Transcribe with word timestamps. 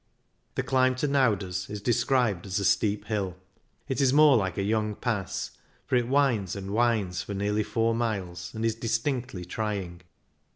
The 0.55 0.63
climb 0.63 0.95
to 0.95 1.07
Nauders 1.07 1.69
is 1.69 1.79
described 1.79 2.47
as 2.47 2.57
a 2.57 2.65
steep 2.65 3.05
hill; 3.05 3.37
it 3.87 4.01
is 4.01 4.11
more 4.11 4.35
like 4.35 4.57
a 4.57 4.63
young 4.63 4.95
pass, 4.95 5.51
for 5.85 5.95
it 5.95 6.07
winds 6.07 6.55
and 6.55 6.71
winds 6.73 7.21
for 7.21 7.35
nearly 7.35 7.61
four 7.61 7.93
miles 7.93 8.51
and 8.55 8.65
is 8.65 8.73
distinctly 8.73 9.45
trying. 9.45 10.01